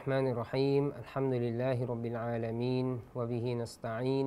[0.00, 4.26] الرحمن الرحيم الحمد لله رب العالمين وبه نستعين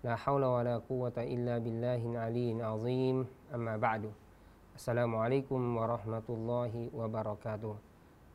[0.00, 3.16] لا حول ولا قوة إلا بالله العلي العظيم
[3.52, 4.02] أما بعد
[4.80, 7.74] السلام عليكم ورحمة الله وبركاته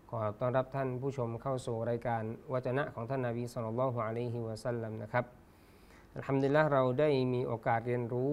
[0.09, 5.25] ขอต้อนรับท่านผู้ชมเข้าสู่รายการวจนะของท่านนาบีสุลต่านลอฮ์อะลัยฮิวะสัลลัมนะครับ
[6.15, 8.31] อัลฮัมดุลิลละเราได้มีโอกาสเรียนรู้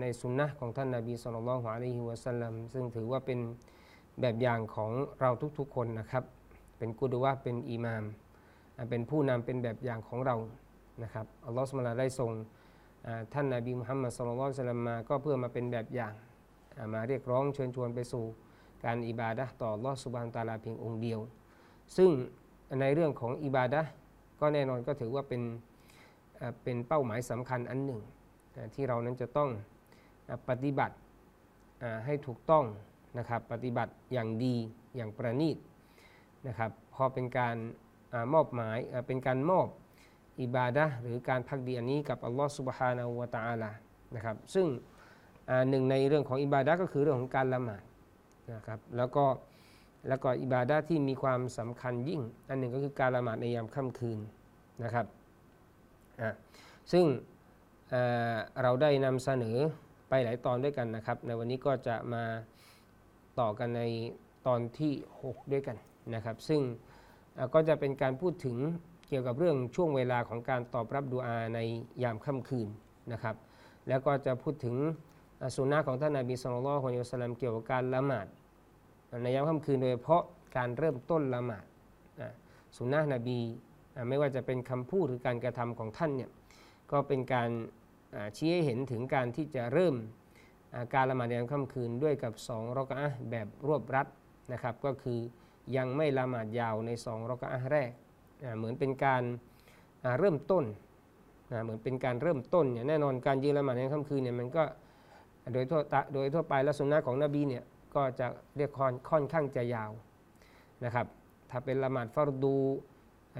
[0.00, 3.38] ในสุนนะของท่านนาบีสุลต่านลอฮ์อะลัยฮิวะสัลลัมซึ่งถือว่าเป็น
[4.20, 6.24] แบบอย่างของเราทุกๆคนนะครับ
[6.78, 8.04] เป็นกุดวะเป็นอิหมาม
[8.90, 10.36] เป็นผู้นำเป็นแบบอย่างของเรา
[11.02, 12.30] นะครับอัลลอฮฺสุลตาได้ทรง
[13.32, 16.14] ท่านนาบีมุฮัมมัดสุลลัลสลัมมาก็เพื่อมาเป็นแบบอย่าง
[16.92, 18.24] มาเรียกร้องเชิญชวนไปสู่
[18.84, 21.20] การอิบาดะต่อลอสุบานตาลาเพียงองค์เดียว
[21.96, 22.10] ซึ่ง
[22.80, 23.82] ในเรื่องของอิบาดะ
[24.40, 25.42] ก็แน่นอนก็ถือว่าเป็น
[26.62, 28.00] เป็นเป้าหมายสำคัญอันหนึ่ง
[28.74, 29.50] ที่เรานั้นจะต้อง
[30.48, 30.96] ปฏิบัติ
[32.06, 32.64] ให้ถูกต้อง
[33.18, 34.54] นะครับปฏิบัติอย่างดี
[34.96, 35.56] อย่างประณีต
[36.46, 37.56] นะครับพอเป็นการ
[38.12, 39.66] อมอบหมายเป็นการมอบ
[40.40, 43.70] อิบาดะหรือการพักดีอันนี้กับอัลลอฮฺสุบฮานาวะตาลา
[44.14, 44.66] นะครับซึ่ง
[45.70, 47.82] หนึ่งในเรื่องของอิบาดะก็คือเรื่องของการละหมาด
[48.54, 49.24] นะครับแล้วก็
[50.08, 54.18] แล้วก็อิบาดะที่มีความสำคัญยิ่ง อันหนึ่งก็คือการละหมาดในยามค่ำคืน
[54.84, 55.06] นะครับ
[56.92, 57.04] ซึ่ง
[58.62, 59.56] เราได้นำเสนอ
[60.08, 62.24] ไปหลายตอนด้วยกันนะครับ ในวันนี้ก็จะมา
[63.40, 63.82] ต่อกันใน
[64.46, 65.76] ตอนที่ 6 ด้วยกัน
[66.14, 66.60] นะครับ ซึ่ง
[67.54, 68.56] ก็จะเป็นการพูดถึง
[69.08, 71.58] เกี่ยวกับเรื่องช่วงเวลาของการตอบรับดูอาใน
[72.02, 72.68] ยามค่ำคืน
[73.12, 73.36] นะครับ
[73.88, 74.76] แล้วก็จะพูดถึง
[75.56, 78.26] สุนนะของท่านนาบีสุลต่านของยุสลามเกี่ยวกับการละหมาด
[79.22, 80.22] ในยามค่ำคืนโดยเฉพาะ
[80.56, 81.64] การเริ่มต้นละหมาด
[82.76, 83.38] สุนนะนบี
[84.08, 86.30] ไม่ว่าจะเป็นคำพูดหรือการกระทำของท่านเนี่ย
[86.92, 87.50] ก็เป็นการ
[88.36, 89.94] ชี้ให้เห็นถึงการที่จะเริ่ม
[90.94, 94.06] การละหมาดในยามค่ำคืนด้วยกับสองรอกะแบบรวบรัด
[94.52, 95.18] นะครับ ก็คือ
[95.76, 97.90] ยังไม่ละหมาดยาวในสองรอกอะแรก
[98.58, 99.22] เหมือนเป็นการ
[100.18, 100.64] เริ่มต้น
[101.64, 104.64] เหมือนเป็นการเริ่มต้นเนี่ยแน่นอนการยืนละหมาดในค่ำคืนเนี่ยมันก็
[105.52, 105.80] โดยทั่ว
[106.14, 107.64] โดยทั่วไปและสุนนะของนบีเนี่ย
[107.94, 108.70] ก็จะเรียก
[109.10, 109.90] ค่อนข้างจะยาว
[110.84, 111.06] นะครับ
[111.50, 112.56] ถ้าเป็นละหมาดฟารดู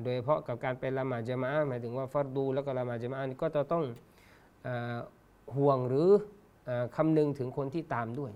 [0.04, 3.84] โดยเฉพาะกับการเป็นละหมาดจามะหมายถึงว่าฟารดู แล้วก็ละหมาดจามะก็จะต้อง
[5.56, 6.08] ห่วงหรือ
[6.96, 8.32] คำนึงถึงคนที่ตามด้วย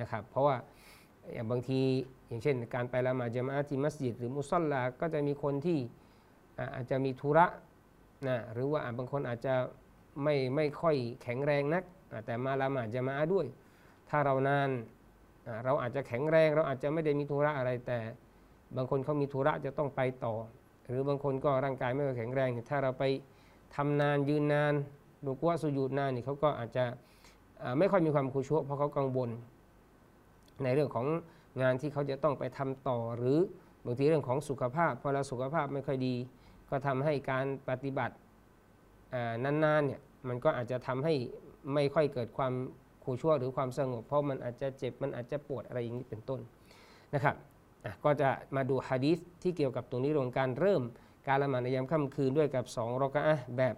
[0.00, 0.56] นะครับเพราะว่า
[1.32, 1.80] อย่างบางที
[2.26, 5.78] อย่างเช่น การไปละหมาดจามะที่มัสยิดหรือมุสลาก็จะมีคนที่
[6.74, 7.46] อาจจะมีธุระ
[8.26, 9.54] นะหรือว่าบางคนอาจจะ
[10.22, 11.84] ไม่ไม่ค่อยแข็งแรงนัก
[12.26, 13.46] แต่มาละหมาดจะมาด้วย
[14.10, 14.70] ถ้าเรานาน
[15.64, 17.98] เราอาจจะแข็งแรง เราอาจจะไม่ได้มีธุระอะไรแต่
[18.76, 20.34] บางคนเขามีธุระจะต้องไปต่อ
[20.86, 23.04] หรือบางคนก็ร่างกายไม่ค่อยแข็งแรง ถ้าเราไป
[23.76, 24.74] ทำนานยืนนาน
[25.26, 26.84] ดูกว่าสุญูดนานนี่เขาก็อาจจะ
[27.78, 29.30] ไม่ค่อยมีความคุชัวเพราะเขากังวล
[30.62, 31.06] ในเรื่องของ
[31.62, 33.38] งานที่เขาจะต้องไปทำต่อหรือ
[33.84, 36.14] บางทีเรื่องของสุขภาพพอเราสุขภาพไม่ค่อยดี
[36.70, 38.14] ก็ทำให้การปฏิบัติ
[39.44, 41.14] นานๆเนี่ยมันก็อาจจะทำให้
[41.74, 42.52] ไม่ค่อยเกิดความ
[43.04, 46.40] ขูชั่วหรือความสงบ เพราะมันอาจจะเจ็บมันอาจจะปวดอะไรอย่างนี้เป็นต้น
[47.14, 47.36] นะครับ
[48.04, 50.82] ก็จะมาดูฮะดีษที่เกี่ยวกับตรงนี้เรื่องการเริ่ม
[51.28, 53.22] การละหมาดในยามค่ำคืนด้วยกับ2รอกะ
[53.56, 53.74] แบบ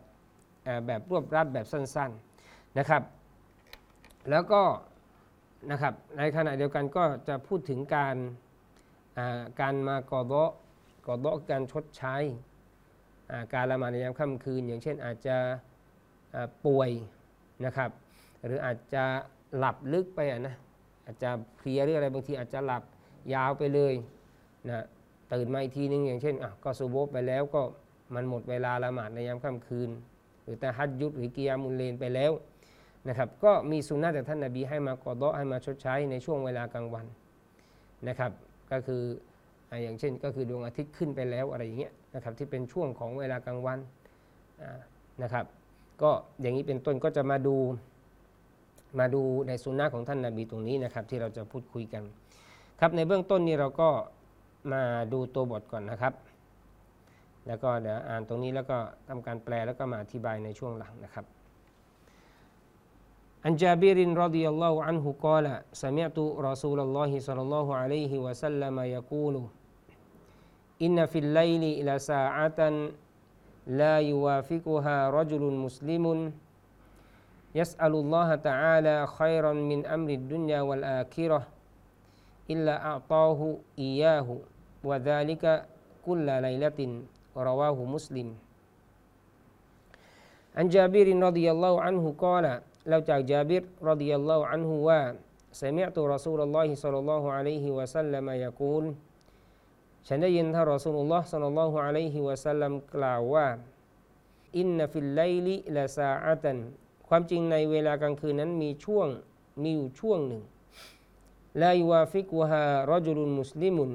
[0.87, 3.03] แบบรวบรัดแบบสั้นๆนะครับ
[4.31, 4.63] แล้วก็
[5.71, 8.17] นะครับ ในขณะเดียวกันก็จะพูดถึงการ
[9.61, 10.45] การมากอดอ
[11.07, 12.17] กอดอการชดใช้
[13.55, 15.37] การละหมาดในยามค่ำคืน อย่างเช่นอาจจะ
[16.67, 16.91] ป่วย
[17.65, 17.91] นะครับ
[18.45, 19.05] หรืออาจจะ
[19.57, 20.55] หลับลึกไปนะ
[21.05, 22.83] อาจจะเพลียหรืออะไรบางทีอาจจะหลับ
[23.35, 23.95] ยาวไปเลย
[24.69, 24.85] นะ
[25.33, 27.63] ตื่นมาอีกทีนึงอย่างเช่นอะก็ซูโบไปแล้วก็
[28.15, 29.91] มันหมดเวลาละหมาดในยามค่ำคืน
[30.43, 32.33] หรือแต่ฮัดยุดหรือกิยามุลเลนไปแล้ว
[33.09, 37.07] นะครับก็มีสุนนะจากท่านนาบีให้มากอดอให้มาชดใช้ในช่วงเวลากลางวัน
[38.09, 38.33] นะครับ
[38.73, 39.03] ก็คือ
[39.83, 43.79] อย่างเช่นก็คือดวงอาทิตย์ขึ้นไปแล้วอะไรอย่างเงี้ยนะครับที่เป็นช่วงของเวลากลางวัน
[45.23, 45.45] นะครับ
[46.03, 46.11] ก็
[46.41, 47.57] อย่างนี้เป็นต้นก็จะมาดู
[48.99, 52.03] มาดูในสุนนะของท่านนาบีตรงนี้นะครับ ที่เราจะพูดคุยกัน
[52.81, 53.89] ครับในเบื้องต้นนี้เราก็
[54.73, 54.83] มา
[55.13, 56.15] ดูตัวบทก่อนนะครับ
[57.47, 58.77] แล้วก็เดี๋ยวอ่านตรงนี้แล้วก็
[59.09, 61.25] ทำการแปลแล้วก็มาอธิบายในช่วงหลังนะครับ
[63.45, 69.35] عن جابر رضي الله عنه قال سمعت رسول الله صلى الله عليه وسلم يقول
[70.83, 72.91] إن في الليل إلى ساعة
[73.67, 76.33] لا يوافقها رجل مسلم
[77.55, 81.47] يسأل الله تعالى خيرا من أمر الدنيا والآخرة
[82.51, 83.41] إلا أعطاه
[83.79, 84.29] إياه
[84.85, 85.45] وذلك
[86.07, 87.03] كل ليلة
[87.37, 88.29] رواه مسلم.
[90.57, 95.01] عن جابر رضي الله عنه قال แล้วจากจาบิร رضي الله عنه ว่า
[95.61, 98.85] سمعت رسول الله صلى الله عليه وسلم يقول
[100.07, 103.47] ฉันได้ยินท่านรอซูลุลลอฮ์ صلى الله عليه وسلم กล่าวว่า
[104.59, 106.59] إن في الليل لساعة
[107.09, 109.09] ความจริงในเวลากลางคืนนั้นมีช่วง
[109.63, 110.43] มีอยู่ช่วงหนึ่ง
[111.63, 113.91] لا يوافقها رجل مسلم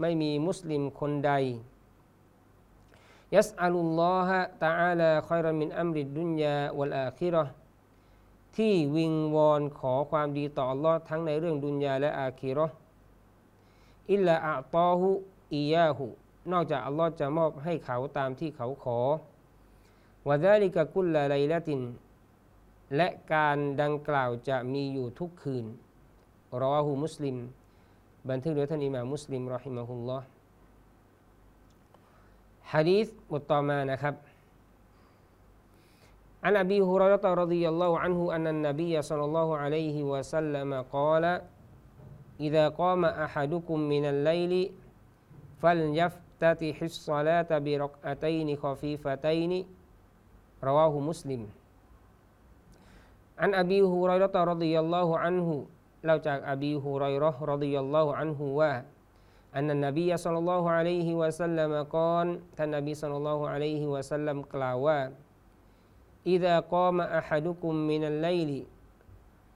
[0.00, 1.32] ไม่มีมุสลิมคนใด
[3.36, 7.44] ยัสอัลุลลอฮะตะอาลาคอยรมินอัมริดดุนยาวัลอาคิรอ
[8.56, 12.66] ที่วิงวอนขอความดีต่อ Allah ทั้งในเรื่องดุนยาและอาคิรอ
[14.12, 15.10] อิลลาอัตอฮุ
[15.54, 16.06] อียาหุ
[16.52, 18.98] นอกจากอัลลอฮ์จะมอบให้เขาตามที่เขาขอ
[20.28, 21.80] วะดาลิกะกุลลาไลละติน
[22.96, 25.64] และการดังกล่าวจะมีอยู่ทุกคืน
[26.62, 27.36] รอหูมุสลิม
[28.30, 30.26] บันทึกโดยท่านอิหม่ามมุสลิมรอฮิมะฮุลลอฮ์
[32.72, 34.14] ฮะดีษบทต่อมานะครับ
[36.46, 41.42] عن أبي هريرة رضي الله عنه أن النبي صلى الله عليه وسلم قال
[42.40, 44.70] إذا قام أحدكم من الليل
[45.58, 49.52] فليفتتح الصلاة بركعتين خفيفتين.
[50.64, 51.42] رواه مسلم.
[53.38, 55.66] عن أبي هريرة رضي الله عنه
[56.04, 58.60] لو جاء أبي هريرة رضي الله عنه و
[59.56, 65.25] أن النبي صلى الله عليه وسلم قال النبي صلى الله عليه وسلم قال
[66.30, 68.60] إذا قام أحدكم من الليل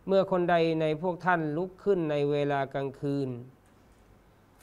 [0.07, 3.29] เมื่อคนใดในพวกท่านลุกขึ้นในเวลากลางคืน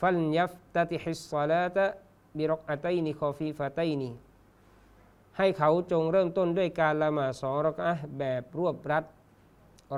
[0.00, 4.10] فليفتتح الصلاة بركعتين خفيفتين
[5.38, 9.04] ให้เขาจงเริ่มต้นด้วยการละหมาดสองรักอะแบบรวบรัด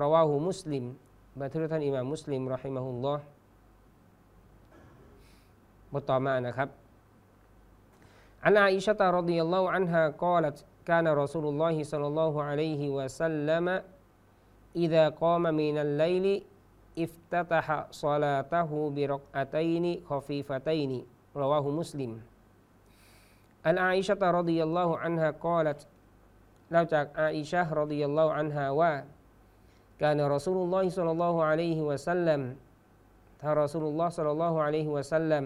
[0.03, 0.85] رواه مسلم
[1.41, 3.25] บันทึกท่านอิหม่ามมุสลิมรอฮิมะฮุลลอฮ์
[5.93, 6.69] บทต่อมานะครับ
[8.47, 10.59] อันอาอิชะตารดิยัลลอฮุอันฮะกอลัต
[10.90, 13.82] كان رسول الله صلى الله عليه وسلم
[14.76, 16.44] إذا قام من الليل
[17.00, 20.92] افتتح صلاته بركعتين خفيفتين
[21.36, 22.12] رواه مسلم
[23.66, 25.88] عن عائشة رضي الله عنها قالت
[26.72, 28.94] เราจากอาอิชะรดิยัลลอฮุอันฮาว่า
[30.02, 32.42] كان رسول الله صلى الله عليه وسلم
[33.42, 35.46] ถ้ารอสูลุลลอฮ์ صلى الله عليه وسلم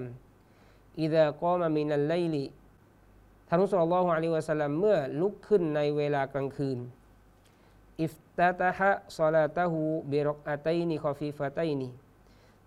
[1.05, 2.45] إذا قام من الليل ท่
[3.53, 6.77] านรุสุลลอฮุอะลัยวะสัลลัมเมื่อลุกขึ้นในเวลากลางคืน
[8.01, 9.81] อิฟตาตะฮะซอลาตะฮู
[10.11, 11.89] บิรอกอาตัยนีคอฟีฟาตัยนี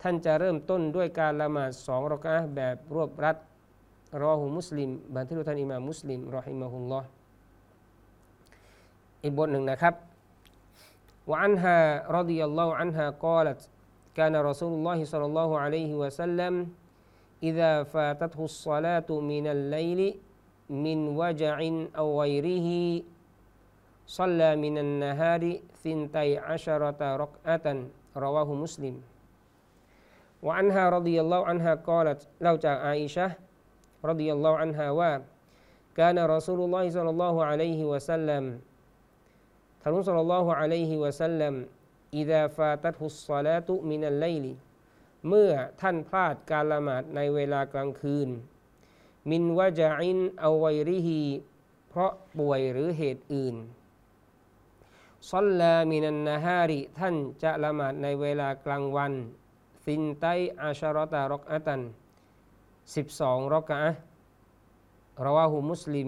[0.02, 3.36] ท่านจะเริ่มต้นด้วยการละหมาดสองรอกะแบบรวบรัด
[4.22, 7.08] รอหูมุสลิมบันทึกท่านอิมามมุสลิมรอฮิมะฮุลลอฮ์
[9.22, 9.94] อีกบทหนึ่งนะครับ
[11.30, 13.60] وعنها رضي الله عنها قالت
[14.18, 16.54] كان رسول الله صلى الله عليه وسلم
[17.42, 20.00] إذا فاتته الصلاة من الليل
[20.70, 21.56] من وجع
[21.98, 22.68] أو غيره
[24.06, 25.42] صلى من النهار
[25.84, 27.66] ثنتي عشرة ركعة
[28.16, 28.94] رواه مسلم
[30.42, 33.32] وعنها رضي الله عنها قالت لو جاء عائشة
[34.04, 35.00] رضي الله عنها و
[35.96, 38.44] كان رسول الله صلى الله عليه وسلم
[39.82, 41.54] ท่านรุสลลอฮุอะลัยฮิวะสัลลัม
[42.16, 44.52] อิดาฟาตัตุสซาลาตุมินัลไลลิ
[45.28, 48.28] เมื่อท่านพลาดการละหมาดในเวลากลางคืน
[49.31, 51.21] มินวะจาอินเอาไวริฮี
[51.89, 53.55] เพราะป่วยหรือเหตุอื่น
[55.31, 59.13] ซัลลามินันนาฮาริท่านจะละหมาดในเวลากลางวัน
[59.85, 60.25] ซินไต
[60.61, 61.81] อาชารตารกอะตัน
[62.95, 63.81] สิบสองรกะ
[65.25, 66.07] ราวาหูมุสลิม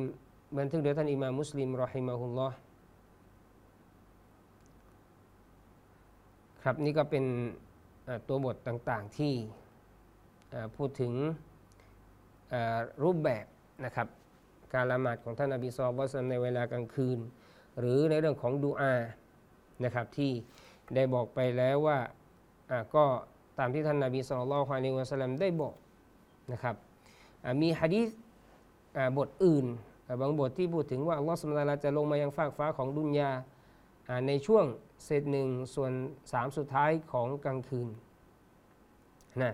[0.57, 2.57] บันทึกโดยท่านอิมามุสลิมรอฮิมะฮุลลอฮ์
[6.63, 7.25] ครับนี่ก็เป็น
[8.27, 9.33] ตัวบทต่างๆที่
[10.75, 11.13] พูดถึง
[13.03, 13.45] รูปแบบ
[13.85, 14.07] นะครับ
[14.73, 17.19] การละหมาดของท่านอบีซอบอสในเวลากลางคืน
[17.79, 18.93] หรือในเรื่องของดูอา
[19.83, 20.31] นะครับที่
[20.95, 21.97] ได้บอกไปแล้วว่า
[22.95, 23.03] ก็
[23.59, 25.75] ตามที่ท่านนาบีสุลต่านฮวานิวะสลัมได้บอก
[26.51, 26.75] นะครับ
[27.61, 28.07] มีฮะดีษ
[29.17, 29.65] บทอื่น
[30.21, 33.31] บางบทที่พูดถึงว่าอัลลอฮฺสุลตานจะลงมายังฟากฟ้าของดุนยา
[34.27, 34.65] ในช่วง
[35.05, 35.91] เศษหนึ่งส่วน
[36.31, 37.87] สามสุดท้ายของกลางคืน
[39.43, 39.53] นะ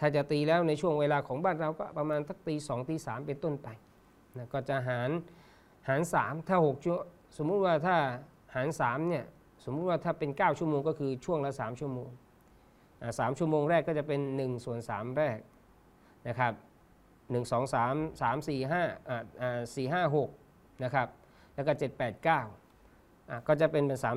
[0.00, 3.68] ถ้าจะตีแล้วในช่วงเวลาของบ้านเราก็ประมาณทักตีสองตีสามเป็นต้นไป
[4.36, 5.10] นะก็จะหาร
[5.88, 6.98] หารสามถ้าหกชั่ว
[7.36, 7.96] สมมุติว่าถ้า
[8.54, 9.24] หารสามเนี่ย
[9.64, 12.10] สมมุติว่าถ้าเป็น 9 ชั่วโมงก็คือช่วงละ 3 ชั่วโมง
[13.18, 15.38] สามชั่วโมงแรกก็จะเป็น1ส่วน3แรก
[16.28, 16.52] นะครับ
[17.30, 21.08] 1 2 3 3 4 5อ่า4 5 6นะครับ
[21.54, 24.16] แล้วก็ 7 8 9อ่ก็จะเป็นเป็นสาม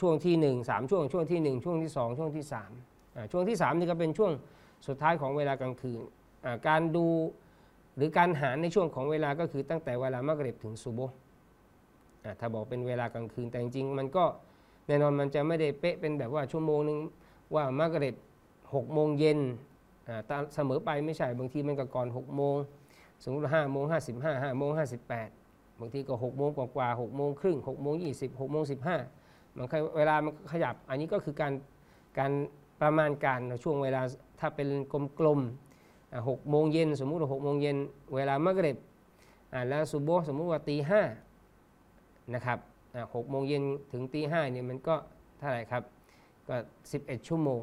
[0.00, 2.44] ช่วงที่ 1 3 ช่วงช่วงที่ 1 ช่วงที่ 2 ช่วงที่
[2.88, 4.32] 3ช่วงที่ 3 นี่ก็เป็นช่วง
[4.86, 6.00] สุดท้ายของเวลากลางคืน
[6.68, 7.06] การดู
[7.96, 11.00] หรือการหารในช่วงของเวลาก็คือตั้งแต่เวลามะกริบถึงซูโบ
[12.40, 14.24] ถ้าบอกเป็นเวลากลางคืนแต่จริงๆมันก็
[14.86, 16.98] แน่นอนมันจะไม่ได้เป๊ะเป็นแบบว่าชั่วโมงหนึ่ง
[17.54, 18.16] ว่ามะกริบ
[18.74, 19.38] หกโมงเย็น
[20.54, 22.56] เสมอไปไม่ใช่บางทีมันก็ก่อน6โมง
[23.22, 25.28] สมมติห้าโมงห้าสิบห้าห้าโมงห้าสิบแปด
[25.80, 28.96] บางทีก็6โมงกว่าๆหกโมงครึ่งหกโมงยี่สิบหกโมงสิบห้า
[29.56, 31.52] มันเวลามันขยับอันนี้ก็คือการ
[32.18, 32.32] การ
[32.80, 34.02] ประมาณการช่วงเวลา
[34.40, 34.68] ถ้าเป็น
[35.18, 37.76] กลมๆหกโมงเย็นสมมุติว่าหกโมงเย็น
[38.14, 38.78] เวลามะกริบ
[39.68, 41.02] แล้วซุโบสมมุติว่าตีห้า
[42.34, 42.58] นะครับ
[43.14, 43.62] หกโมงเย็น
[43.92, 44.94] ถึงตีห้าเนี่ยมันก็
[45.38, 45.82] เท่าไหร่ครับ
[46.48, 46.56] ก็
[46.92, 47.60] 11ชั่วโมง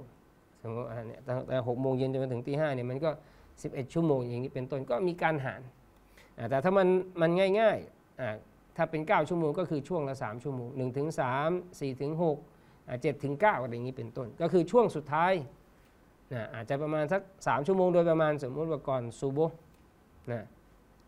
[0.62, 3.12] สมมติเนี่ยตั้งแต่หกโมงเย็นจนถึงตีห้าเนี่ยมันก็
[3.52, 5.62] 11ชั่วโมงอย่างนี้เป็นต้นก็มีการหาร
[6.50, 6.88] แต่ถ้ามัน
[7.22, 11.08] มันง่ายๆถ้าเป็น 9 ชั่วโมงก็คือช่วงละ 3 ชั่วโมง1ถึง
[11.44, 12.12] 3 4ถึง
[12.92, 15.34] 6อ่า7ถึง9อะไรอย่างนี้เป็นต้น ก็คือช่วงสุดท้าย
[16.34, 19.40] นะอาจจะประมาณสัก3ชั่วโมงโดยประมาณสมมติว่าก่อนซูโบ
[20.32, 20.46] นะ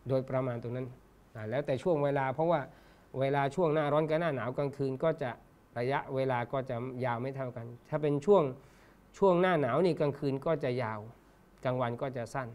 [0.08, 0.86] โดยประมาณตรงนั้น
[1.34, 2.60] อ่าแล้วแต่ช่วงเวลาเพราะว่า
[3.20, 5.30] เวลาช่วงหน้าร้อนกับหน้าหนาวกลางคืนก็จะ
[5.78, 8.42] ระยะเวลาก็จะยาวไม่เท่ากัน ถ้าเป็นช่วง
[9.18, 11.00] ช่วงหน้าหนาวนี่กลางคืนก็จะยาว
[11.64, 12.48] กลางวันก็จะสั้น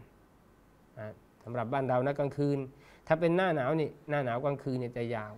[1.44, 2.58] สำหรับบ้านเรานะกลางคืน
[3.06, 5.32] ถ้าเป็นหน้าหนาวนี่หน้าหนาวกลางคืนเนี่ยจะยาว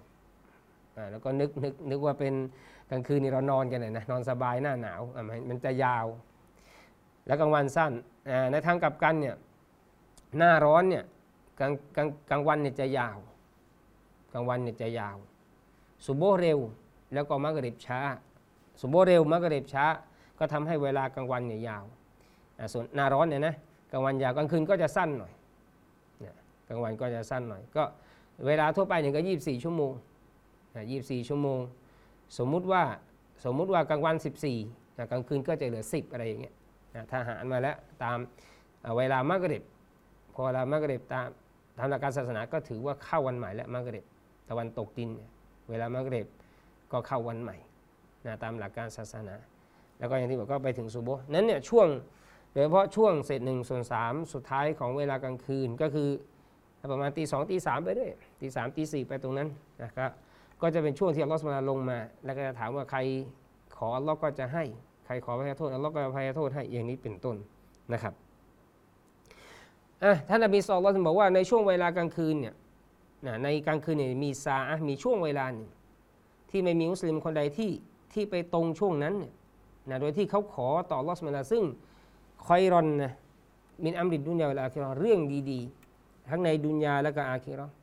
[1.11, 2.35] แล้วก็นึกนึกนึกว่าเป็น
[2.91, 6.07] กลางคืนนี่เรานอนกันเลยนะ นอนสบายหน้าหนาวอะมันจะยาว
[7.27, 7.93] แล้วกลางวันสั้น
[8.29, 9.37] อ่าในทางกลับกันเนี่ย
[10.39, 11.05] หน้าร้อนเนี่ย
[11.61, 13.19] กลางกลางกลางวันเนี่ยจะยาว
[14.33, 15.17] กลางวันเนี่ยจะยาว
[16.07, 16.59] สุโบเร็ว
[17.15, 18.01] แล้วก็มักริบช้า
[18.81, 19.87] สุโบเร็วมักริบช้า
[20.39, 21.85] ก็ทำให้เวลากลางวันเนี่ยยาว
[22.59, 23.55] อ่าส่วนหน้าร้อนเนี่ยนะ
[23.93, 25.33] กลางวันยาวกลางคืนก็จะสั้นหน่อย
[26.25, 26.35] นะ
[26.69, 27.83] กลางวันก็จะสั้นหน่อย ก็
[28.47, 29.93] เวลาทั่วไปเนี่ยก็ 24 ชั่วโมง
[30.75, 31.61] นะ24 ชั่วโมง
[32.39, 32.83] สมมุติว่า
[33.45, 34.17] สมมุติว่ากลางวัน
[34.57, 36.55] 14นะกลางคืนก็จะเหลือ 10 อะไรอย่างเงี้ย
[36.95, 38.19] นะถ้าหารมาแล้วตาม
[38.99, 39.65] เวลามักริบ
[40.35, 41.29] พอเวลามักริบตาม
[41.79, 44.05] ตามหลักการศาสนาก็ถือว่าเข้าวันใหม่แล้วมักริบ
[44.51, 45.11] ตะวันตกดิน
[45.71, 46.27] เวลามักริบ
[46.93, 47.57] ก็เข้าวันใหม่
[48.27, 49.35] นะตามหลักการศาสนา
[49.99, 51.89] แล้วก็อย่างที่บอกก็ไปถึงซูโบนั้นเนี่ยช่วง
[52.53, 56.09] โดยเฉพาะช่วงเศษหนึ่งส่วนสามสุดท้ายของเวลากลางคืนก็คือ
[56.93, 58.11] ประมาณตีสองตีสามไปเรื่อย
[58.41, 59.49] ตีสามตีสี่ไปตรงนั้น
[59.83, 60.11] นะครับ
[60.63, 62.99] ก็จะเป็นช่วงที่อัลลอฮฺสุบานลาลงมา แล้วก็จะถามว่าใคร
[63.77, 64.65] ขออัลลอฮ์ก็จะให้
[65.07, 67.37] ใครขอพระโทษอัลลอฮ์ก็อภัยโทษให้อย่างนี้เป็นต้น
[67.93, 68.15] นะครับ
[70.29, 72.55] ท่านนบีสุลต่านบอกว่าในช่วงเวลากลางคืนเนี่ย
[73.45, 75.69] ในกลางคืนเนี่ยมีซาอะมีช่วงเวลาหนึ่ง
[76.51, 77.71] ที่ไม่มีมุสลิมคนใดที่
[78.13, 79.33] ที่ไปตรงช่วงนั้นเนี่ย
[79.91, 81.65] นะโดยที่เขาขอต่ออัลลอฮ์สุบฮาลาซึ่ง
[82.47, 83.13] คอยรอนนะ
[83.85, 87.75] มินอัมริดดุนยาเวลาอาคิราะห์เรื่องดีๆ ทั้งในดุนยาและก็อาคิราะห์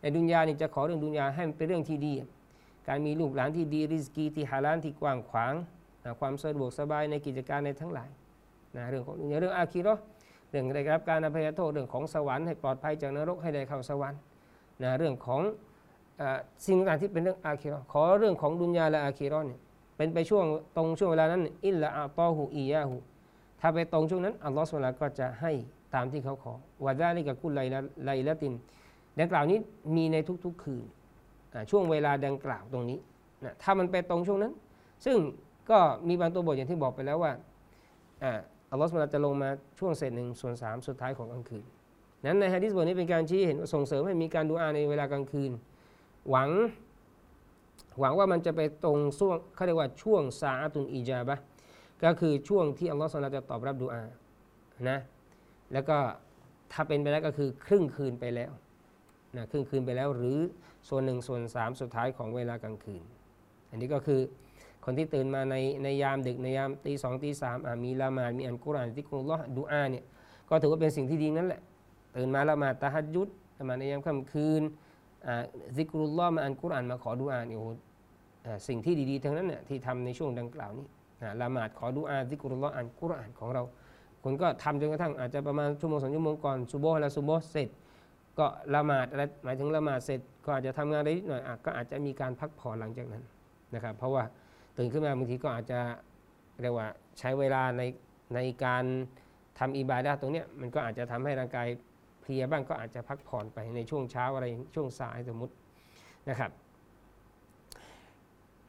[0.00, 2.12] ในดุนยานี่จะขอเรื่องดุนยาให้มันเป็นเรื่องที่ดี
[2.88, 5.54] การมีลูกหลานที่ดีริสกีที่ฮาลาลที่กว้างขวาง
[6.04, 8.08] นะความสะดวกสบายในกิจการในทั้งหลาย
[8.76, 10.02] นะเรื่องของดุนยาเรื่องอาคิเราะห์
[10.50, 14.18] เรื่องได้รับการอภัยโทษเรื่องของสวรรค์ให้ปลอดภัยจากนรกให้ได้เข้าสวรรค์
[14.82, 15.42] นะเรื่องของ
[16.20, 16.22] อ
[16.64, 19.60] สิ่งต่างๆที่เป็นเรื่องอาคิเราะห์ขอเรื่องของดุนยาและอาคิเราะห์เนี่ย
[19.96, 20.44] เป็นไปช่วง
[20.76, 22.96] ตรงช่วงเวลานั้นอิลละอาตอฮูอียาฮู
[23.60, 25.52] ถ้าไปตรงช่วงนั้นอัลลอฮฺสุลาก็จะให้
[25.94, 26.52] ตามที่เขาขอ
[26.84, 28.52] วะดาลิกะกุลไลละไลละติน
[29.20, 29.58] ดังกล่าวนี้
[29.96, 30.84] มีในทุกๆคืน
[31.70, 32.98] ช่วงเวลาดังกล่าวตรงนี้
[33.44, 34.52] นะถ้ามันไปตรงช่วงนั้น
[35.04, 35.16] ซึ่ง
[35.70, 37.32] ก็มีบางตัวบทอย่างที่บอกไปแล้วว่า
[38.70, 39.48] อัลลอฮฺสุลตาจะลงมา
[39.78, 41.64] ช่วงเศษหนึ่งส่วนสามสุดท้ายของกลางคืน
[42.24, 45.50] นั้นในฮะดิษบทนี้เป็นการชี้เห็นส่งเสริมให้มีการดูอาในเวลากลางคืน
[46.30, 46.50] หวัง
[48.00, 51.36] หวังว่ามันจะไปตรงช่วงเขาเรียกว่าช่วงซาอะตุนอีจาบะ
[52.04, 54.02] ก็คือช่วงที่อัลลอฮฺสุลตาจะตอบรับดูอา
[54.88, 54.98] นะ
[55.72, 55.96] แล้วก็
[56.72, 58.50] ถ้าเป็นไปแล้วก็คือครึ่งคืนไปแล้ว
[59.36, 60.38] นะครึ่งคืนไปแล้วหรือ
[60.88, 63.02] ส่วนหนึ่งส่วนสามสุดท้ายของเวลากลางคืน
[63.70, 64.20] อันนี้ก็คือ
[64.84, 70.04] คนที่ตื่นมาในในยามดึกในยามตีสองตีสามมีละหมาดมีอันกุรอานที่กุลลอดูอาเนี่ย
[70.48, 71.60] ก็ถือว่าเป็นสิ่งที่ดีนั่นแหละ
[72.16, 74.62] ตื่นมาละหมาดตะฮัดยุดละหมาดในยามค่ำคืน
[75.26, 75.42] อ่า
[75.76, 77.70] ซิกรุลลอมาอันกุรอานมาขอดูอาเนี่ยโอ้โห
[78.68, 80.86] สิ่งที่ดีๆทั้งนั้นเนี่ยที่ทำในช่วงดังกล่าวนี้
[81.40, 83.62] ละหมาดขอดูอาซิกรุลลออ่านกุรอานของเรา
[84.24, 87.68] คนก็ทำจนกระทั่งอาจจะประมาณชั่วโมงสองชั่วโมงก่อนซุโบและซุโบเสร็จ
[88.38, 93.24] ก็ละหมาดอะไรหมายถึงละหมาดเสร็จก็อาจจะทำงานได้นิดหน่อยอก็อาจจะมีการพักผ่อนหลังจากนั้น
[93.74, 94.24] นะครับ เพราะว่า
[94.76, 95.80] ตื่นขึ้นมาบางทีก็อาจจะ
[96.60, 97.82] เรียกว่าใช้เวลาใน
[98.34, 98.84] ในการ
[99.58, 101.66] ทำอิบาดะตรงนี้มันก็อาจจะทำให้ร่างกาย
[102.20, 105.54] เพลียบ้างก็อาจจะพักผ่อนไปในช่วงเช้าอะไรช่วงสายสมมติ
[106.28, 106.50] นะครับ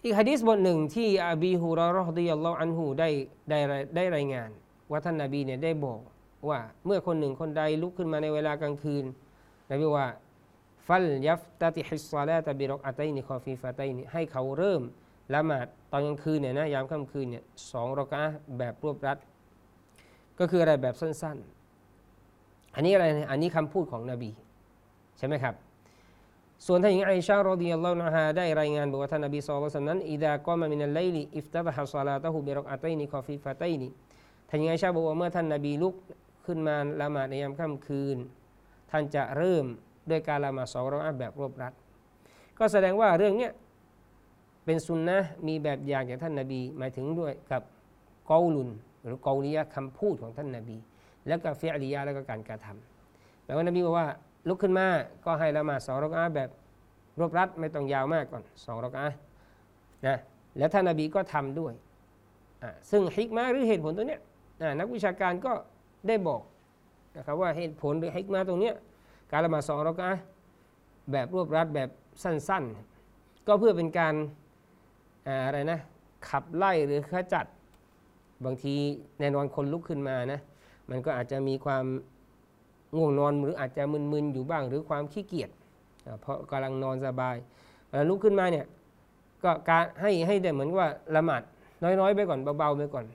[0.03, 3.09] อีกฮะดีษบทหนึ่งที่อบีฮูรอรอฮ์ดิยัลลอฮอันฮูได้
[3.49, 3.59] ได้
[3.95, 4.49] ได้รายงาน
[4.91, 5.99] ว่าท่านนาบีเนี่ยได้บอก
[6.49, 9.05] ว่าเมื่อคนหนึ่งคนใดลุกขึ้นมาในเวลากลางคืน
[9.71, 10.07] นบีว่า
[10.87, 14.81] فليفتتح الصلاة بركعتين خفيفتينให้เขาเริ่ม
[15.33, 18.21] ละหมาดตอนกลางคืนเนี่ยนะยามค่ำคืนเนี่ยสองรอกะ
[18.57, 19.17] แบบรวบรัด
[20.39, 21.37] ก็คืออะไรแบบสั้น
[22.05, 24.31] ๆ อันนี้อะไรอันนี้คำพูดของนบี
[25.17, 25.55] ใช่ไหมครับ
[26.65, 33.87] ส่วนท่านหญิงไอชา رضي الله عنهاได้รายงานบอกว่าท่านนบีصلى الله عليه وسلمนั้นإذا قام من الليل افتتح صلاته بركعتين خفيفتين
[34.49, 35.95] ท่านหญิงไอชาบอกว่าเมื่อท่านนบีลุก
[36.45, 38.17] ขึ้นมาละหมาดในยามค่ำคืน
[38.89, 39.65] ท่านจะเริ่ม
[40.09, 41.73] ด้วยการละหมาดสองรอกอาแบบรวบรัด
[42.59, 43.51] ก็แสดงว่าเรื่องเนี้ย
[44.65, 47.61] เป็นสุนนะมีแบบอย่างจากท่านนาบี หมายถึงด้วยกับ
[48.29, 48.69] กอลุน
[49.03, 50.77] หรือกอลิยะคำพูดของท่านนาบี
[51.27, 54.07] แล้วก็เฟียริยะแล้วก็การกระทำแปลว่านบีบอกว่า
[54.47, 54.87] ลุกขึ้นมา
[55.25, 56.49] ก็ให้ละหมาดสองรอกอาแบบ
[57.19, 59.07] รวบรัดไม่ต้องยาวมากก่อนสองรอกอา
[60.07, 60.17] นะ
[60.57, 61.73] แล้วท่านนาบีก็ทำด้วย
[62.91, 64.21] ซึ่งฮิกมาหรือเหตุผลตัวเนี้ย
[64.79, 65.51] นักวิชาการก็
[66.07, 66.41] ได้บอก
[67.19, 68.75] นะครับว่าเหตุผลหรือฮิกมาตรงเนี้ย
[69.31, 70.11] การละหมาดสองเรอกอา
[71.11, 71.89] แบบรวบรัดแบบ
[72.23, 74.13] สั้นๆ ก็เพื่อเป็นการ
[75.47, 75.79] อะไรนะ
[76.29, 77.45] ขับไล่หรือขจัด
[78.45, 78.73] บางที
[79.19, 80.39] แน่นอนคนลุกขึ้นมานะ
[80.89, 81.85] มันก็อาจจะมีความ
[82.95, 85.49] ง่วงนอนหรืออาจจะมึนๆอยู่บ้าง หรือความขี้เกียจ
[86.21, 87.35] เพราะกำลังนอนสบาย
[87.87, 88.65] เวลาลุกขึ้นมาเนี่ย
[89.43, 91.41] ก็การให้ให้ได้เหมือนว่าละหมาด
[91.83, 93.05] น้อยๆ ไปก่อนเบาๆไปก่อน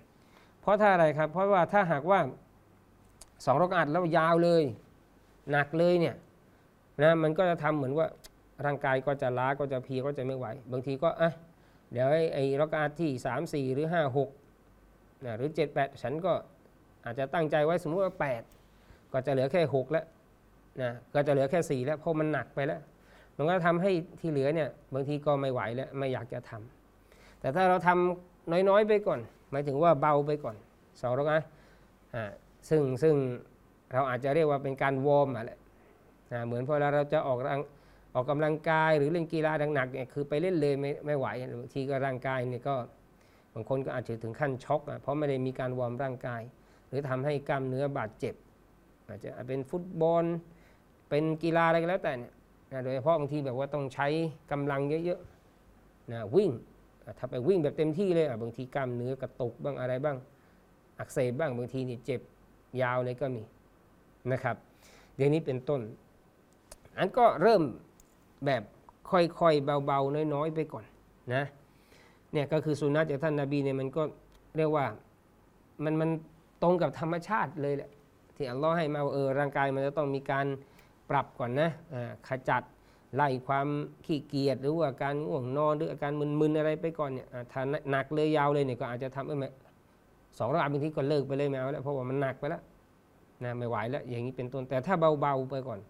[0.61, 2.21] เพราะถ้าอะไรครับ เพราะว่าถ้าหากว่า
[3.45, 4.63] สองรกอัดแล้วยาวเลย
[5.51, 6.15] หนักเลยเนี่ย
[7.03, 8.07] นะมันก็จะทำเหมือนว่า
[8.67, 11.31] ร่างกายก็จะล้าก็จะเพียก็จะไม่ไหว บางทีก็อะ
[11.93, 14.29] เดี๋ยวไอ้รกอัดที่สามสี่หรือห้าหก
[15.25, 16.33] นะหรือเจ็ดแปดฉันก็
[17.05, 18.43] อาจจะตั้งใจไว้สมมุติว่าแปด
[19.13, 20.05] ก็จะเหลือแค่หกแล้ว
[20.83, 22.81] นะก็จะเหลือแค่สี่แล้วเพราะมันหนักไปแล้ว
[23.37, 30.57] มันก็ทำให้ที่เหลือเนี่ยบางทีก็ไม่ไหวแล้วไม่อยากจะทำแต่ถ้าเราทำน้อยๆไปก่อน หมายถึงว่าเบาไปก่อน
[31.01, 31.43] สองรกนะ
[32.15, 32.31] อ่า
[32.69, 33.15] ซึ่งซึ่ง
[33.93, 35.53] เราอาจจะเรียกว่าเป็นการวอร์มอะไร
[36.33, 37.61] นะเหมือนพอเราจะออกรัง
[38.15, 41.27] ออกกำลังกายหรือเล่นกีฬาหนักๆเนี่ยคือไปเล่นเลยไม่ไม่ไหว
[41.61, 42.75] บางทีก็ร่างกายเนี่ยก็
[43.55, 46.43] บางคนก็อาจจะถึงขั้นช็อกอะเพราะไม่ได้มีการวอร์มร่างกาย
[46.89, 48.35] หรือทำให้กล้ามเนื้อบาดเจ็บ
[49.09, 50.25] อาจจะเป็นฟุตบอล
[51.09, 52.33] เป็นกีฬาอะไรก็แล้วแต่เนี่ย
[52.73, 54.07] นะโดยเฉพาะบางทีแบบว่าต้องใช้
[54.53, 56.51] กำลังเยอะๆนะวิ่ง
[57.19, 60.17] ถ้าไปวิ่งแบบเต็มที่เลยบางทีกล้ามเนื้อกระตุกบ้างอะไรบ้าง
[60.99, 62.21] อักเสบบ้างบางทีนี่เจ็บ
[62.83, 63.43] ยาวเลยก็มี
[64.33, 64.57] นะครับ
[65.17, 65.81] เดี๋ยวนี้เป็นต้น
[66.99, 67.63] อันก็เริ่ม
[68.47, 68.63] แบบ
[69.11, 70.85] ค่อยๆเบาๆน้อยๆไปก่อน
[71.35, 71.45] นะ
[72.33, 74.03] เนี่ยก็คือสุนัขจากท่านนาบีเนี่ยมันก็
[74.57, 74.87] เรียกว่า
[75.85, 76.11] มันมัน
[76.63, 77.91] ตรงกับธรรมชาติเลยแหละ
[78.37, 80.47] ที่อัลลอฮ์ให้มาเออร่างกายมันจะต้องมีการ
[81.11, 81.71] ปรับก่อนนะ
[82.29, 82.63] ขจัด
[83.17, 83.67] ไล่ความ
[84.05, 89.37] ขี้เกียจหรือว่าการง่วงนอนหรืออาการมึนๆอะไรไปก่อนเนี่ยถ้าหนักเลยยาวเลยเนี่ยก็อาจจะทำให้
[90.39, 92.63] สองรอบบางทีก็เลิกไปเลยแมวแล้วเพราะว่ามันหนักไปแล้ว
[93.45, 95.81] นะไม่ไหวแล้วอย่างนี้เป็นต้นแต่ถ้าเบาๆไปก่อน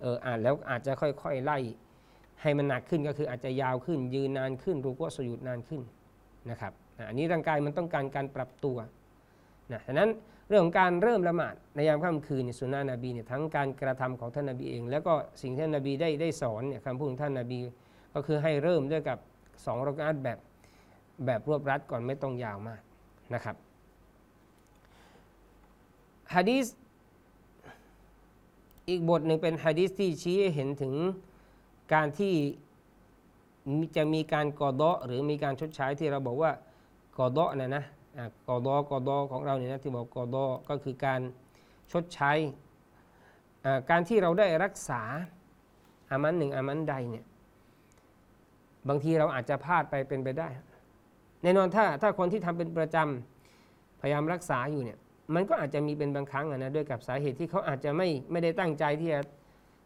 [0.00, 1.58] เอออ่านแล้วอาจจะค่อยๆไล่
[2.42, 5.82] ให้มันหนักขึ้นก็คืออาจจะยาวขึ้น ยืนนานขึ้นรู้ว่าสยุดนานขึ้น
[6.50, 6.72] นะครับ
[7.08, 8.76] อันนี้ร่างกายมันต้องการการปรับตัว
[9.72, 10.08] นะฉะนั้น
[10.48, 17.60] เรื่องของการเริ่มละหมาดในยามค่ำคืนเนี่ยสุนนะบีเนี่ยทั้งการกระทำของท่านนบีเอง แล้วก็สิ่งที่ท่านนบีได้ได้สอนเนี่ยคำพูดของท่านนบี
[18.14, 19.18] ก็คือให้เริ่มด้วยกับ
[19.66, 20.38] สองรกาตแบบ
[21.26, 22.80] แบบรวบรัดก่อนไม่ต้องยาวมาก
[23.34, 23.56] นะครับ
[26.34, 26.66] ฮะดีษ
[28.88, 30.94] อีกบทหนึ่งเป็นฮะดีษที่ชี้ให้เห็นถึง
[31.94, 32.34] การที่
[33.96, 36.50] จะมีการกอดอหรือมีการชดใช้ที่เราบอกว่า
[37.18, 37.84] กอดอนะนะ
[38.48, 41.20] กอดอกอดอของเราเนี่ยนะที่บอกกอดอก็คือการ
[41.92, 42.32] ชดใช้
[43.90, 45.02] การที่เราได้รักษา
[46.10, 47.24] อามันหนึ่งอามันใดเนี่ย
[48.88, 50.48] บางทีเราอาจจะพลาดไปเป็นไปได้
[51.42, 54.98] แน่นอนถ้าถ้าคนที่ทำเป็นประจำพยายามรักษาอยู่เนี่ย
[55.34, 59.20] มันก็อาจจะมีเป็นบางครั้งนะด้วยกับสาเหตุที่เขาอาจจะไม่ไม่ได้ตั้งใจที่จะ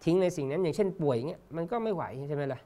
[0.05, 2.61] ทิ้งในสิ่งนั้น อย่างเช่นป่วยเงี้ยมันก็ไม่ไหวใช่ไหมล่ะ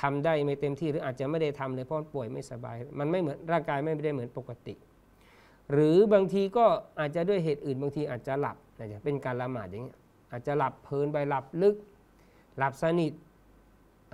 [0.00, 4.74] ทำได้ไม่เต็มที่หรืออาจจะไม่ได้ทำเลยเพราะป่วยไม่สบาย มันไม่เหมือนร่างกายไม่ได้เหมือนปกติ
[5.72, 6.66] หรือบางทีก็
[7.00, 9.98] อาจจะด้วยเหตุอื่นบางทีอาจจะหลับอาจจะเป็นการละหมาดอย่างเงี้ย
[10.32, 11.76] อาจจะหลับเพลินไปหลับลึก
[12.58, 13.12] หลับสนิท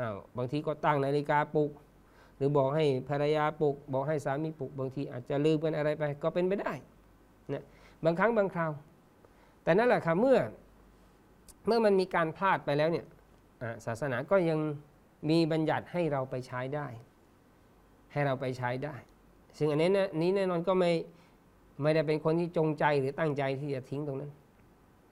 [0.01, 1.71] อ้าวบางทีก็ตั้งนาฬิกาปลุก
[2.37, 6.73] หรือบอกให้ภรรยาปลุก บอกให้สามีปลุก บางทีอาจจะลืมเป็นอะไรไป ก็เป็นไปได้
[7.53, 7.65] นะ
[8.05, 8.73] บางครั้งบางคราว
[9.63, 10.39] แต่นั่นแหละค่ะเมื่อ
[11.67, 13.07] เมื่อมันมีการพลาดไปแล้วเนี่ย
[13.87, 14.59] ศาสนาก็ยัง
[15.31, 16.87] มีบัญญัติให้เราไปใช้ได้
[18.13, 18.95] ให้เราไปใช้ได้
[19.59, 20.93] ซึ่งอันนี้นะนี้แน่นอนก็ไม่
[21.83, 24.31] ไม่ได้เป็นคนที่จงใจหรือตั้งใจที่จะทิ้งตรงนั้น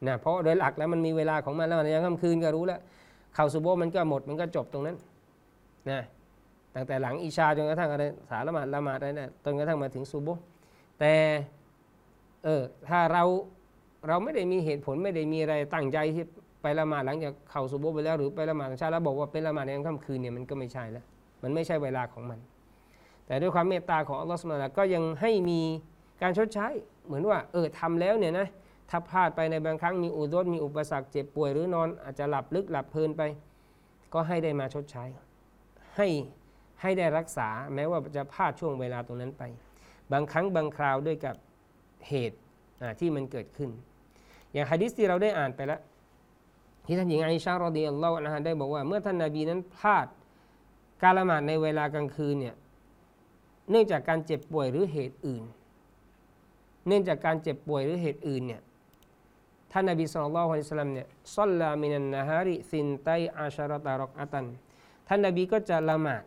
[0.07, 2.81] นะเพราะโดยหลักแล้วมันมีเวลาของมันแล้วในยามค่ำคืนก็รู้แล้ว
[3.37, 4.97] ข่าวสุโบมันก็หมดมันก็จบตรงนั้น
[5.91, 6.01] นะ
[6.75, 10.29] ตั้งแต่หลังอิชาจนกระทั่งอะไรสารละหมาดละหมาดอะไรนะจนกระทั่งมาถึงซูโบ
[10.99, 11.13] แต่
[12.45, 13.25] เออถ้าเรา
[14.09, 16.25] เราไม่ได้มีเหตุผลไม่ได้มีอะไรตั้งใจที่
[16.63, 21.05] ไปละหมาดหลังจากเข้าสุโบไปแล้วหรือไปละหมาดเช้าแล้วบอกว่าเป็นละหมาดในค่ำคืนเนี่ยมันก็ไม่ใช่แล้ว
[21.43, 22.39] มันไม่ใช่เวลาของมัน
[23.27, 25.61] แต่ด้วยความเมตตาของอัลลอฮฺสุลตาก็ยังให้มี
[26.23, 26.67] การชดใช้
[27.07, 28.49] เหมือนว่าเออทำแล้วเนี่ยนะ
[28.91, 33.23] ถ้าพลาดไปในบางครั้งมีอุดรมีอุปสรรคเจ็บป่วยหรือนอนอาจจะหลับลึกหลับเพลินไป
[34.13, 35.05] ก็ให้ได้มาชดใช้
[35.97, 36.09] ให้
[36.81, 39.43] ให้ได้รักษาแม้ว่าจะพลาดช่วงเวลาตรงนั้นไป
[40.13, 41.35] บางครั้งบางคราวด้วยกับ
[42.09, 42.39] เหตุ
[43.01, 43.71] ที่มันเกิดขึ้น
[44.53, 45.81] อย่างฮะดิษที่เราได้อ่านไปแล้ว
[46.87, 50.07] ที่ท่านหญิงไอชารอดีอัลลอฮฺนะฮะได้บอกว่าเมื่อท่านนาบีนั้นพลาด
[51.03, 52.55] การละหมาดในเวลากลางคืนเนี่ย
[53.71, 55.43] เนื่องจากการเจ็บป่วยหรือเหตุอื่น
[56.87, 58.63] เนื่องจากการเจ็บป่วยหรือเหตุอื่นเนี่ย
[59.73, 64.47] ท่านนบีสุลต่านละฮ์อัลสลัมเนี่ยซัลลามินันนะฮาริซินไตอาชารตารอกอัตัน
[65.09, 66.23] ท่านนบีก็จะละหมาด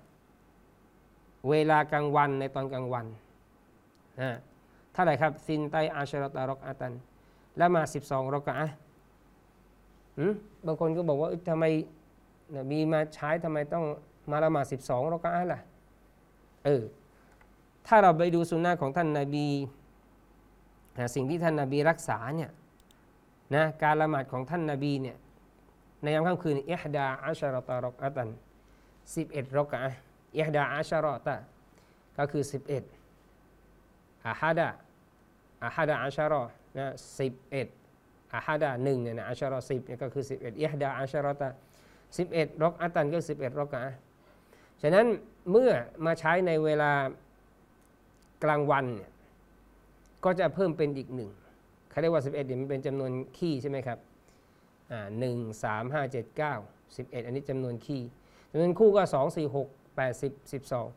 [1.49, 3.05] เวลากลางวันในตอนกลางวัน
[4.21, 4.31] นะ
[4.99, 6.93] ท่าไหร่ครับซินไตอาชารตารอกอัตัน
[7.59, 8.67] ละมาสิบสองรอกะอะ
[10.65, 11.65] บางคนก็บอกว่าทำไม
[12.57, 13.85] นบีมาใช้ทำไมต้อง
[14.31, 15.61] มาละหมาดสิบสองรอกะอะล่ะ
[16.65, 16.83] เออ
[17.87, 19.47] ถ้าเราไปดูสุนนะของท่านนาบี
[21.15, 22.51] สิ่งที่ท่านนาบีรักษาเนี่ย
[23.55, 25.17] นะการละหมาดของท่านนาบีเนี่ย
[26.01, 28.29] ในยามค่ำคืนอิฮดาอัชรตารอกอัตัน
[29.15, 29.97] สิบเอ็ดรอกะอะห์
[30.37, 31.35] อิฮดาอัชรตะ
[32.17, 32.83] ก็คือสิบเอ็ด
[34.27, 34.67] อาฮัดะ
[35.63, 36.43] อาฮัดะอัชรอ
[36.77, 36.87] นะ
[37.19, 37.67] สิบเอ็ด
[38.33, 41.49] อาฮัดะหนึ่งเนี่ยนะอัชรอสิบเนี่ยก็คือสิบเอ็ดอิฮดาอัชรอตะ
[42.17, 43.95] สิบเอ็ดรอกอัตันก็สิบเอ็ดรอกะอะ
[44.81, 45.05] ฉะนั้น
[45.51, 45.71] เมื่อ
[46.05, 46.91] มาใช้ในเวลา
[48.43, 49.11] กลางวันเนี่ย
[50.25, 51.29] ก็จะเพิ่มเป็นอีกหนึ่ง
[51.89, 53.99] เขาเรียกว่า 11เดี๋ยมันเป็นจำนวนคี่ใช่ไหมครับ
[54.91, 56.53] อ่าหนึ่งสามห้าเจ็ดเก้า
[56.97, 58.03] สิบเอ็ดอันนี้จำนวนคี่
[58.51, 60.87] จำนวนคู่ก็สองสี่หกแปดสิบสิบสอง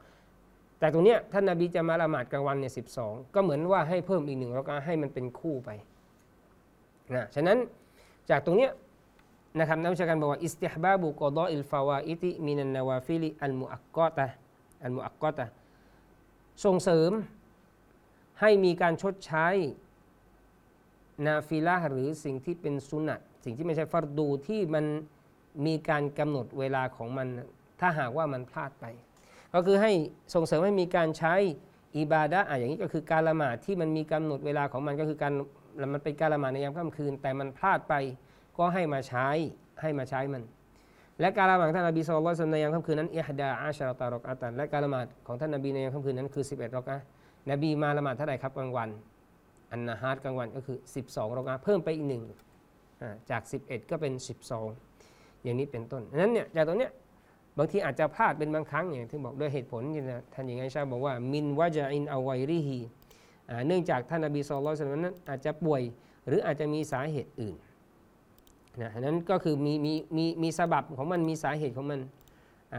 [0.80, 5.70] แต่ตรงเนี้ยท่านนาบีจะมาละหมาดกลางวันเนี่ยสิบสองก็เหมือนว่าให้เพิ่มอีกหนึ่งแล้วก็ให้มันเป็นคู่ไป
[7.14, 7.58] นะฉะนั้น
[8.30, 8.72] จากตรงเนี้ย
[9.58, 14.26] นะครับนักวิชาการบอกว่าاستحباب قضاء الفوائت من النوافل المؤقتة
[14.84, 15.46] อัลมุอักกอตะ
[16.64, 17.12] ส่งเสริม
[18.40, 19.46] ให้มีการชดใช้
[21.26, 24.84] นาฟิละหรือสิ่งที่เป็นสุนัตสิ่งที่ไม่ใช่ฟัรดูที่มัน
[25.66, 27.28] มีการกำหนดเวลาของมัน
[27.80, 28.84] ถ้าหากว่ามันพลาดไป
[29.54, 29.92] ก็คือให้
[30.34, 31.34] ส่งเสริมให้มีการใช้
[31.96, 35.32] อิบาดะอะอย่างนี้ก็คือการละหมาดที่มันมีกำหนดเวลาของมันก็คือการ
[35.92, 37.94] มันเป็นการละหมาดในยามค่ำคืน แต่มันพลาดไป
[38.58, 39.28] ก็ให้มาใช้
[39.82, 40.42] ให้มาใช้มัน
[41.20, 46.98] และการละหมาดท่านนบี صلى الله عليه وسلم ในยามค่ำคืนนั้นإحدى عشرة ركعةและการละหมาดของท่านนบีในยามค่ำคืนนั้นคือ 11รอกอะ
[47.50, 48.88] นบีมาละหมาดเท่าไหร่ครับกลางวัน
[49.72, 52.22] อันนาฮาร์ดกลางวันก็คือ 12รอกอะเพิ่มไปอีกหนึ่ง
[53.30, 54.12] จาก 11 ก็เป็น
[54.78, 56.92] 12 อย่างนี้เป็นต้นดังนั้นเนี่ยจากตรงเนี้ย
[57.58, 62.78] บางทีอาจจะพลาดเป็นบางครั้งอย่างที่บอกด้วยเหตุผลที่นะท่านหญิงไอชาบอกว่าمن وجع أو غيره
[63.66, 65.82] เนื่องจากท่านนบี صلى الله عليه وسلم นั้นอาจจะป่วย
[66.26, 67.54] หรืออาจจะมีสาเหตุอื่น
[68.82, 72.00] นะนั้นก็คือมีมีมีมีสาบับของมันมีสาเหตุของมัน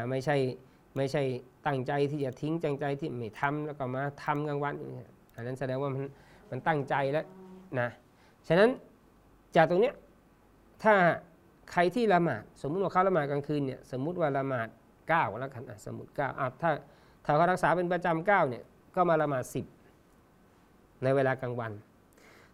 [0.09, 0.35] ไม่ใช่
[0.95, 1.23] ไม่ใช่
[1.65, 4.73] ตั้งใจที่จะทิ้งจังใจที่ไม่ทำแล้วก็มาทำกลางวัน
[5.35, 6.03] อันนั้นแสดงว่ามัน
[6.49, 7.25] มันตั้งใจแล้ว
[7.79, 7.89] นะ
[8.47, 8.69] ฉะนั้น
[9.55, 9.95] จากตรงเนี้ย
[10.83, 10.93] ถ้า
[11.71, 14.67] ใครที่ละหมาดสมมุติว่าเขาละหมาดกลางคืนเนี่ยสมมุติว่าละหมาด
[15.03, 16.71] 9แล้วกันสมมติ9อะถ้า
[17.25, 18.63] ถ้าเขารักษาเป็นประจำ9เนี่ย
[18.95, 19.43] ก็มาละหมาด
[20.23, 21.71] 10 ในเวลากลางวัน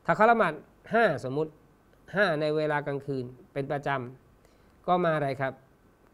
[0.05, 0.53] ถ้าเขาละหมาด
[0.89, 1.51] 5สมมุติ
[1.95, 5.53] 5 ในเวลากลางคืนเป็นประจำก็มาอะไรครับ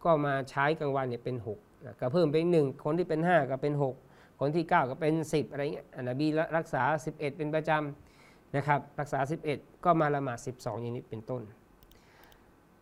[0.04, 3.74] ก็มาใช้กลางวันเนี่ยเป็น6นะก็เพิ่มไปอีกหนึ่งคนที่เป็น 5 ก็เป็น
[4.06, 9.20] 6 คนที่ 9 ก็เป็น 10 อะไรเงี้ยอันนบีรักษา 11 เป็นประจำนะครับรักษา
[9.52, 11.42] 11 ก็มาละหมาด12 อย่างนี้เป็นต้น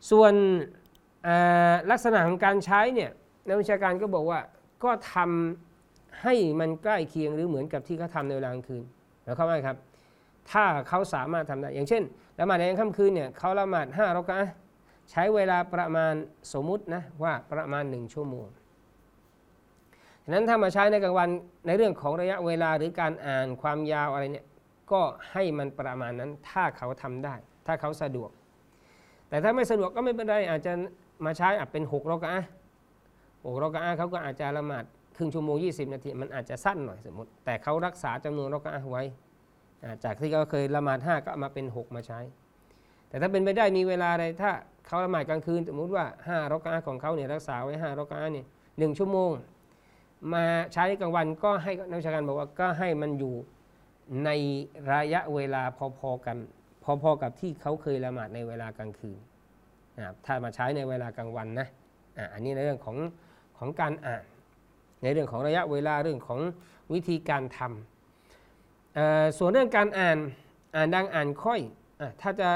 [0.09, 0.33] ส่วน
[1.91, 3.11] ลักษณะของการใช้เนี่ย
[3.47, 4.39] นักวิชาการก็บอกว่า
[4.83, 8.83] ก็ทำให้มันใกล้เคียงหรือเหมือนกับที่เขาทำในเวลากลางคืน
[9.23, 9.77] แล้วเขาว่าไงครับ
[10.51, 12.03] ถ้าเขาสามารถทำได้ อย่างเช่น
[12.39, 14.39] ละหมาดในค่ำคืนเนี่ยเขาละหมาด5รอกะ
[15.11, 16.13] ใช้เวลาประมาณ
[16.53, 18.47] สมมุตินะว่าประมาณ 1 ชั่วโมง
[20.23, 21.29] ฉะนั้นถ้ามาใช้ในกลางวัน
[21.67, 24.45] ในเรื่องของระยะเวลาหรือการอ่านความยาวอะไรเนี่ย
[24.91, 27.35] ก็ให้มันประมาณนั้นถ้าเขาทำได้
[27.67, 28.29] ถ้าเขาสะดวก
[29.31, 30.73] แต่ถ้าไม่สะดวกก็ไม่เป็นไรอาจจะ
[31.25, 32.47] มาใช้อาจเป็น6รอกะอะห์
[33.43, 34.83] หกรอกะอะห์เขาก็อาจจะละหมาด
[35.17, 39.03] ครึ่งชั่วโมง 20 นาที มันอาจจะสั้นหน่อยสมมติ แต่เขารักษาจำนวนรอกะอะห์ไว้
[40.03, 42.19] จากที่เขาเคยละหมาด 5 ก็มาเป็น 6 มาใช้
[43.07, 44.51] แต่ถ้าเป็นไปได้มีเวลาอะไรถ้า
[44.87, 48.45] เขาละหมาดกลางคืนสมมติว่า 5รอกะอะห์ของเขาเนี่ยรักษาไว้ 5รอกะอะห์เนี่ย
[48.77, 49.29] หนึ่งชั่วโมง
[50.33, 53.35] มาใช้กลางวันก็ให้นักวิชาการบอกว่าก็ให้มันอยู่
[54.25, 54.29] ใน
[54.91, 55.63] ระยะเวลา
[55.99, 56.37] พอๆกัน
[56.83, 59.19] พอๆกับที่เขาเคยละหมาดในเวลากลางคืน
[59.97, 61.67] นะครับถ้ามาใช้ในเวลากลางวันนะ
[62.33, 62.97] อันนี้ในเรื่องของ
[63.57, 64.23] ของการอ่าน
[65.03, 66.39] ในเรื่องของระยะเวลาเรื่องของ
[66.93, 70.17] วิธีการทำส่วนเรื่องการอ่าน
[70.75, 71.59] อ่านดังอ่านค่อย
[71.99, 72.49] อถ้าจะ